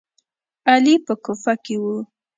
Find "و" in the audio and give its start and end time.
1.81-1.83